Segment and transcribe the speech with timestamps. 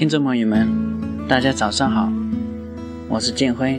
[0.00, 0.66] 听众朋友们，
[1.28, 2.10] 大家早上好，
[3.06, 3.78] 我是建辉。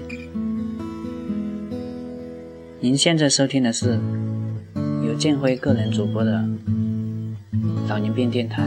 [2.79, 3.99] 您现在收听的是
[5.03, 6.47] 由建辉个人主播的
[7.89, 8.61] 老年病电台。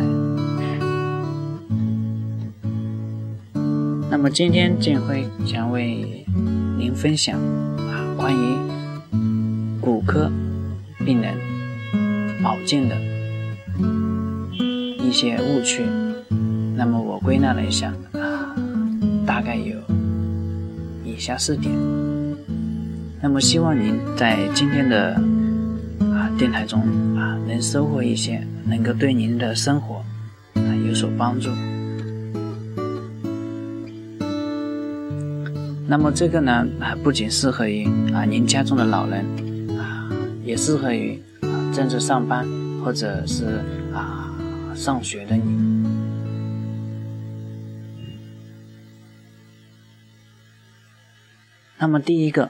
[4.10, 6.26] 那么今天建辉将为
[6.76, 8.56] 您分享啊关于
[9.80, 10.28] 骨科
[11.06, 11.36] 病人
[12.42, 12.96] 保健的
[14.98, 15.84] 一些误区。
[16.76, 18.54] 那么我归纳了一下啊，
[19.24, 19.76] 大概有
[21.04, 21.72] 以下四点。
[23.22, 25.14] 那么希望您在今天的
[26.12, 26.80] 啊电台中
[27.16, 30.04] 啊能收获一些能够对您的生活
[30.54, 31.50] 啊有所帮助。
[35.86, 39.24] 那么这个呢啊不仅适合于啊您家中的老人
[39.78, 40.10] 啊，
[40.44, 42.44] 也适合于啊正在上班
[42.84, 43.60] 或者是
[43.94, 44.34] 啊
[44.74, 45.83] 上学的你。
[51.78, 52.44] 那么第一个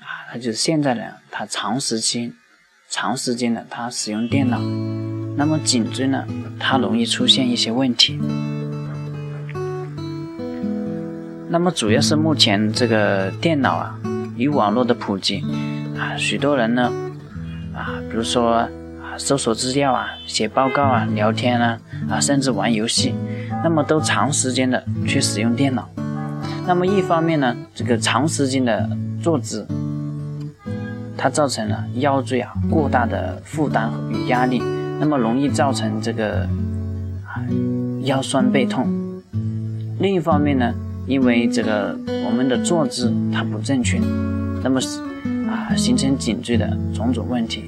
[0.00, 2.32] 啊，那就是现在呢他长时期、
[2.88, 4.58] 长时间的他使用电脑，
[5.36, 6.24] 那么颈椎呢，
[6.58, 8.18] 它容易出现一些问题。
[11.50, 13.98] 那么主要是目前这个电脑啊
[14.36, 15.42] 与网络的普及
[15.98, 16.92] 啊，许多人呢
[17.74, 18.68] 啊，比如说啊
[19.18, 23.14] 搜索资料啊、写报告啊、聊天啊啊，甚至玩游戏，
[23.64, 25.90] 那么都长时间的去使用电脑。
[26.68, 28.86] 那么一方面呢，这个长时间的
[29.22, 29.66] 坐姿，
[31.16, 34.62] 它造成了腰椎啊过大的负担与压力，
[35.00, 36.42] 那么容易造成这个
[37.24, 37.40] 啊
[38.02, 38.86] 腰酸背痛。
[39.98, 40.74] 另一方面呢，
[41.06, 43.98] 因为这个我们的坐姿它不正确，
[44.62, 44.78] 那么
[45.50, 47.64] 啊形成颈椎的种种问题，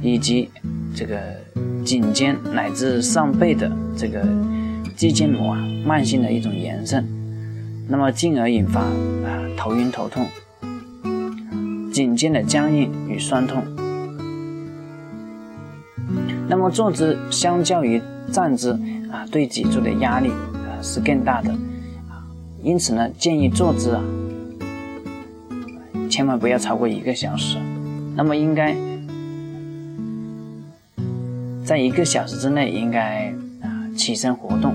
[0.00, 0.48] 以及
[0.94, 1.18] 这个
[1.84, 4.24] 颈肩乃至上背的这个
[4.94, 7.04] 肌腱膜啊慢性的一种炎症。
[7.88, 10.26] 那么进而引发啊头晕头痛、
[11.92, 13.62] 颈肩的僵硬与酸痛。
[16.48, 18.00] 那么坐姿相较于
[18.32, 18.72] 站姿
[19.10, 21.50] 啊，对脊柱的压力啊是更大的
[22.08, 22.22] 啊，
[22.62, 24.02] 因此呢，建议坐姿啊
[26.08, 27.58] 千万不要超过一个小时。
[28.14, 28.74] 那么应该
[31.64, 34.74] 在一个小时之内应该啊起身活动。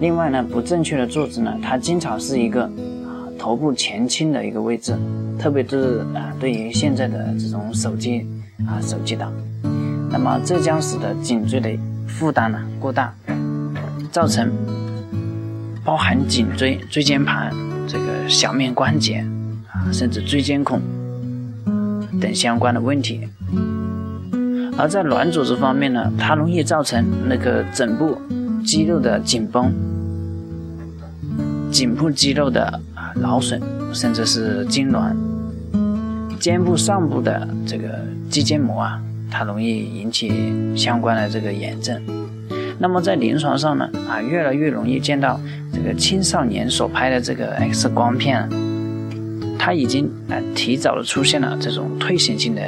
[0.00, 4.96] 另外呢，不正确的坐姿呢，它经常是一个啊头部前倾的一个位置，
[5.38, 8.24] 特别是啊对于现在的这种手机
[8.66, 9.32] 啊手机党，
[10.08, 11.70] 那么这将使得颈椎的
[12.06, 13.12] 负担呢过大，
[14.12, 14.48] 造成
[15.84, 17.52] 包含颈椎、椎间盘、
[17.88, 19.26] 这个小面关节
[19.72, 20.80] 啊，甚至椎间孔
[22.20, 23.28] 等相关的问题。
[24.78, 28.16] 而在软组织方面呢，它容易造成那个枕部。
[28.64, 29.72] 肌肉的紧绷、
[31.70, 32.64] 颈部肌肉的
[32.94, 33.60] 啊劳损，
[33.92, 35.14] 甚至是痉挛；
[36.38, 37.98] 肩部上部的这个
[38.30, 39.00] 肌腱膜啊，
[39.30, 42.00] 它容易引起相关的这个炎症。
[42.78, 45.40] 那么在临床上呢，啊，越来越容易见到
[45.72, 48.48] 这个青少年所拍的这个 X 光片，
[49.58, 52.62] 它已经啊提早的出现了这种退行性的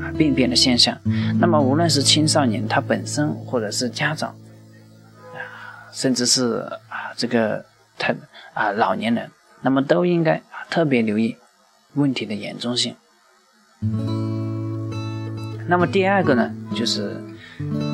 [0.00, 0.96] 啊病变的现象。
[1.38, 4.34] 那么无论是青少年他本身，或者是家长。
[5.92, 7.64] 甚至是啊，这个
[7.98, 8.14] 他
[8.54, 9.30] 啊老年人，
[9.62, 11.36] 那么都应该啊特别留意
[11.94, 12.94] 问题的严重性。
[15.68, 17.16] 那么第二个呢，就是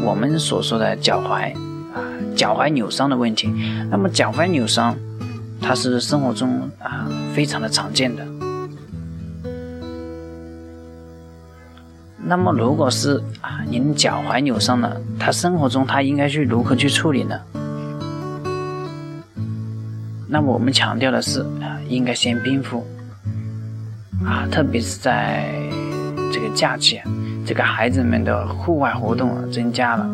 [0.02, 1.54] 我们所说的脚踝
[1.94, 2.00] 啊
[2.34, 3.48] 脚踝扭伤的问题。
[3.90, 4.96] 那么脚踝扭伤，
[5.60, 8.26] 它是生活中啊非常的常见的。
[12.28, 17.40] 那么如果是啊，您脚踝扭伤了，他生活中他应该去如何去处理呢？
[20.28, 22.84] 那么我们强调的是啊，应该先冰敷
[24.24, 25.48] 啊，特别是在
[26.32, 27.00] 这个假期，
[27.46, 30.08] 这个孩子们的户外活动增加了，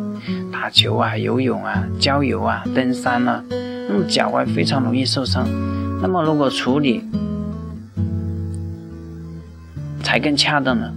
[0.52, 5.48] 打球啊、游泳啊、郊游啊、登山啊，那么脚踝非常容易受伤。
[6.02, 7.02] 那么如果处理
[10.02, 10.92] 才更恰当呢？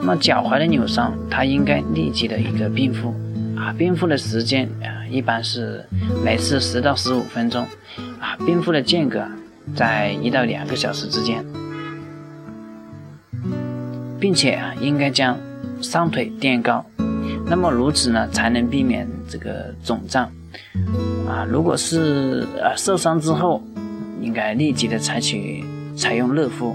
[0.00, 3.14] 那么脚踝的扭伤，它应该立即的一个冰敷
[3.56, 5.84] 啊，冰敷的时间啊，一般是
[6.24, 7.66] 每次十到十五分钟
[8.18, 9.22] 啊，冰敷的间隔
[9.76, 11.44] 在一到两个小时之间，
[14.18, 15.38] 并且啊，应该将
[15.82, 16.84] 双腿垫高，
[17.46, 20.24] 那么如此呢，才能避免这个肿胀
[21.28, 21.44] 啊。
[21.46, 23.62] 如果是呃受伤之后，
[24.22, 25.62] 应该立即的采取
[25.94, 26.74] 采用热敷。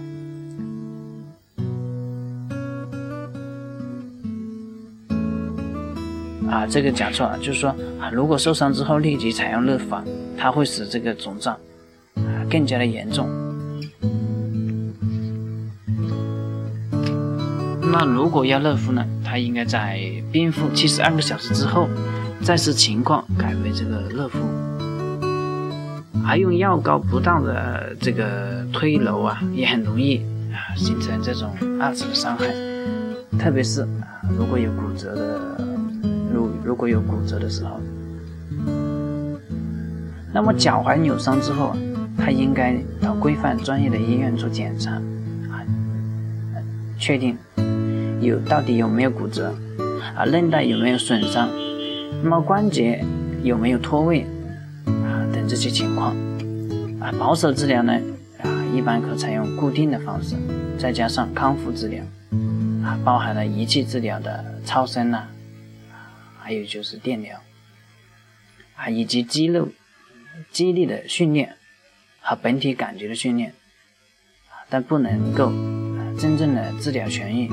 [6.49, 10.03] 啊，这个讲错了，就是说啊，如果受伤之后立即采用热法，
[10.37, 11.53] 它会使这个肿胀
[12.15, 13.27] 啊更加的严重。
[17.91, 19.99] 那如果要热敷呢，它应该在
[20.31, 21.87] 冰敷七十二个小时之后，
[22.41, 24.39] 再视情况改为这个热敷。
[26.23, 30.17] 还用药膏不当的这个推揉啊，也很容易
[30.51, 31.51] 啊形成这种
[31.81, 32.47] 二次的伤害，
[33.39, 35.76] 特别是啊如果有骨折的。
[36.67, 37.79] 如果有骨折的时候，
[40.33, 41.73] 那么脚踝扭伤之后，
[42.17, 44.91] 他应该到规范专业的医院做检查，
[45.49, 45.63] 啊，
[46.99, 47.37] 确定
[48.19, 49.55] 有到底有没有骨折，
[50.13, 51.47] 啊，韧带有没有损伤，
[52.21, 53.01] 那么关节
[53.43, 54.27] 有没有脱位，
[54.87, 56.13] 啊，等这些情况，
[56.99, 57.93] 啊，保守治疗呢，
[58.43, 60.35] 啊，一般可采用固定的方式，
[60.77, 62.03] 再加上康复治疗，
[62.83, 65.23] 啊，包含了仪器治疗的超声呐。
[66.47, 67.43] 还有就是电疗
[68.77, 69.67] 啊，以及肌肉
[70.49, 71.57] 肌力的训练
[72.21, 73.49] 和本体感觉的训练
[74.47, 75.51] 啊，但不能够
[76.17, 77.49] 真正的治疗痊愈。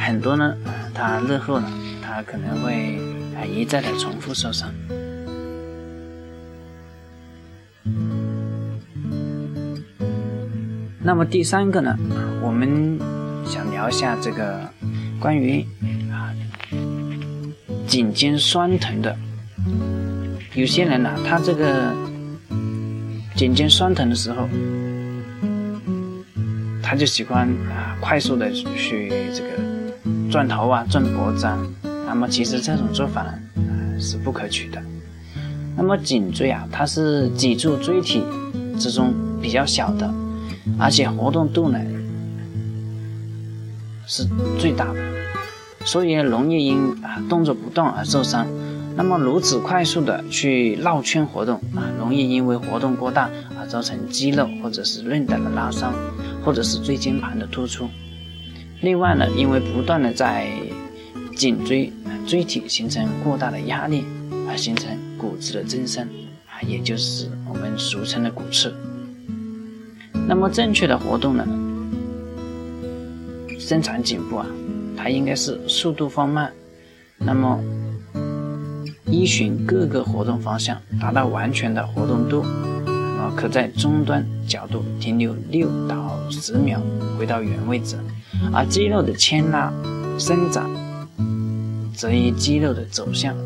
[0.00, 0.56] 很多呢，
[0.94, 1.70] 他日后呢，
[2.02, 2.96] 他可能会
[3.36, 4.72] 啊一再的重复受伤。
[11.04, 11.98] 那么第三个呢，
[12.40, 12.96] 我们
[13.44, 14.60] 想聊一下这个
[15.18, 15.66] 关于
[16.10, 16.30] 啊
[17.88, 19.16] 颈肩酸疼的。
[20.54, 21.92] 有些人呢，他这个
[23.34, 24.48] 颈肩酸疼的时候，
[26.80, 31.58] 他就喜欢啊快速的去这个转头啊、转脖子啊。
[32.06, 33.32] 那么其实这种做法呢
[33.98, 34.80] 是不可取的。
[35.76, 38.22] 那么颈椎啊，它是脊柱椎体
[38.78, 40.21] 之中比较小的。
[40.78, 41.78] 而且活动度呢
[44.06, 44.26] 是
[44.58, 45.00] 最大的，
[45.84, 48.46] 所以容易因啊动作不当而受伤。
[48.94, 55.94] 那么如此快速的去绕圈活动啊，容易因为活动过大而造成肌肉或者是韧带的拉伤，
[56.44, 57.88] 或者是椎间盘的突出。
[58.82, 60.46] 另外呢，因为不断的在
[61.34, 61.90] 颈椎
[62.26, 64.04] 椎体形成过大的压力，
[64.48, 66.06] 而形成骨质的增生
[66.46, 68.74] 啊，也就是我们俗称的骨刺。
[70.32, 71.46] 那么正确的活动呢？
[73.60, 74.46] 伸长颈部啊，
[74.96, 76.50] 它应该是速度放慢，
[77.18, 77.60] 那么
[79.04, 82.40] 依循各个活动方向，达到完全的活动度。
[82.40, 86.80] 啊，可在终端角度停留六到十秒，
[87.18, 87.98] 回到原位置。
[88.54, 89.70] 而肌肉的牵拉、
[90.18, 90.64] 伸展，
[91.94, 93.36] 则以肌肉的走向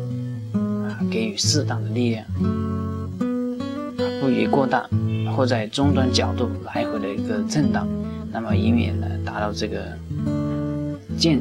[0.53, 2.25] 啊，给予适当的力量，
[4.21, 4.89] 不宜过大。
[5.37, 7.87] 或在终端角度来回的一个震荡，
[8.31, 9.95] 那么以免呢达到这个
[11.15, 11.39] 健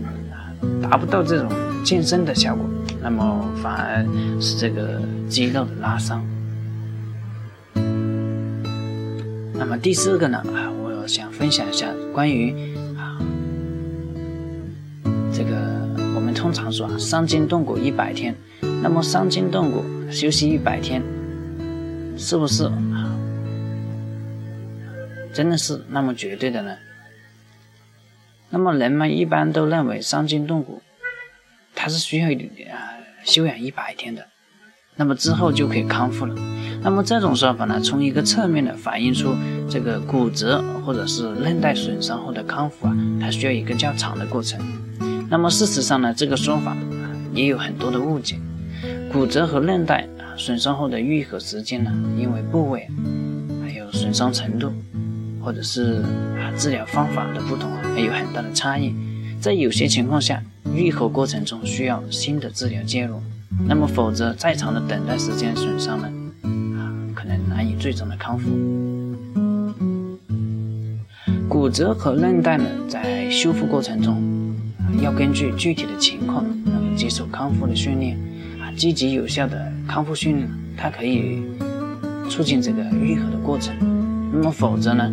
[0.83, 1.49] 达不到这种
[1.83, 2.63] 健身的效果，
[3.03, 4.05] 那么反而
[4.39, 5.01] 是这个
[5.31, 6.23] 肌肉的拉伤。
[9.55, 12.53] 那么第四个呢啊，我想分享一下关于
[12.99, 13.17] 啊
[15.33, 15.57] 这个
[16.15, 18.35] 我们通常说啊伤筋动骨一百天，
[18.83, 21.03] 那么伤筋动骨休息一百天，
[22.19, 22.71] 是不是？
[25.37, 26.79] 真的是那么绝对的呢？
[28.49, 30.81] 那么人们一般都认为伤筋动骨，
[31.75, 32.29] 它是需要
[32.75, 34.29] 啊休养一百天的，
[34.95, 36.35] 那么之后就可以康复了。
[36.83, 39.35] 那么这种说法呢，从一个侧面的反映出
[39.69, 44.59] 这个骨折或者是韧带损伤后的康复啊，它需要一个较长的过程。
[45.29, 46.75] 那么事实上呢，这个说法
[47.35, 48.39] 也有很多的误解。
[49.13, 52.89] 骨折和韧带损伤后的愈合时间呢，因为部位
[53.63, 54.15] 还有损。
[54.15, 54.73] 伤程度，
[55.47, 56.03] 或者是
[56.41, 58.93] 啊治疗方法的不同啊，有很大的差异。
[59.41, 60.43] 在有些情况下，
[60.75, 63.23] 愈合过程中需要新的治疗介入，
[63.69, 66.11] 那么否则再长的等待时间损伤呢，
[66.77, 68.51] 啊可能难以最终的康复。
[71.49, 74.21] 骨折和韧带呢，在修复过程中，
[75.01, 78.19] 要根据具体的情况，那么接受康复的训练，
[78.61, 81.45] 啊，积极有效的康复训练，它可以
[82.29, 83.73] 促进这个愈合的过程。
[84.33, 85.11] 那么否则呢，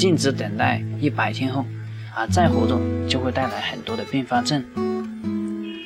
[0.00, 1.62] 静止等待一百天后，
[2.14, 4.64] 啊，再活动就会带来很多的并发症。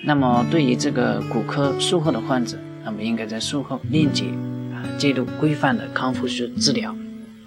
[0.05, 4.27] 那么对于这个骨科术后的患者，那么应该在术后立即
[4.73, 6.95] 啊介入规范的康复治疗。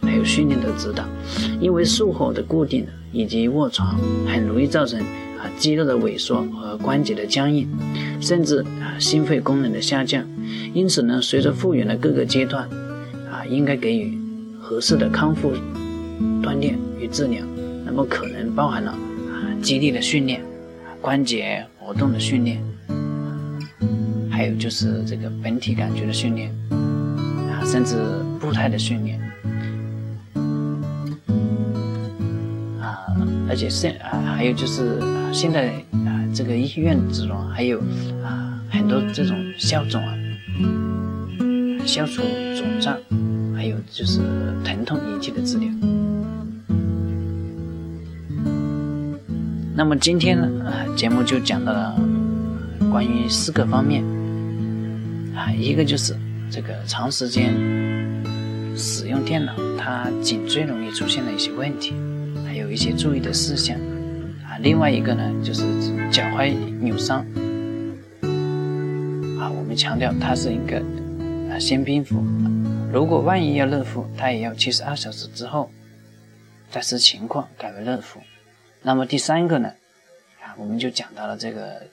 [0.01, 1.05] 还有训练的指导，
[1.61, 3.97] 因为术后的固定以及卧床
[4.27, 7.65] 很容易造成啊肌肉的萎缩和关节的僵硬，
[8.19, 10.25] 甚至啊心肺功能的下降。
[10.73, 12.67] 因此呢，随着复原的各个阶段，
[13.31, 14.19] 啊应该给予
[14.59, 15.53] 合适的康复
[16.41, 17.43] 锻炼与治疗。
[17.85, 20.41] 那么可能包含了啊肌力的训练、
[21.01, 22.61] 关节活动的训练，
[24.29, 26.51] 还有就是这个本体感觉的训练
[27.49, 27.95] 啊，甚至
[28.39, 29.19] 步态的训练。
[32.81, 33.07] 啊
[33.49, 35.69] 而且现啊，还有就是啊，现在
[36.05, 37.79] 啊，这个医院之中还有
[38.21, 40.13] 啊很多这种消肿啊，
[41.85, 42.21] 消除
[42.55, 42.97] 肿胀，
[43.55, 44.19] 还有就是
[44.63, 45.69] 疼痛引起的治疗。
[49.77, 51.95] 那么今天呢啊，节目就讲到了
[52.91, 54.03] 关于四个方面
[55.35, 56.17] 啊，一个就是
[56.49, 57.53] 这个长时间
[58.75, 61.93] 使用电脑，它颈椎容易出现的一些问题。
[62.43, 63.77] 还有一些注意的事项
[64.43, 65.61] 啊，另外一个呢就是
[66.09, 67.19] 脚踝扭伤
[69.39, 70.81] 啊，我们强调它是一个
[71.51, 72.15] 啊先冰敷，
[72.91, 75.69] 如果万一要热敷，它也要七十二小时之后
[76.71, 78.19] 再视情况改为热敷。
[78.81, 79.73] 那么第三个呢
[80.41, 81.87] 啊，我们就讲到了这个。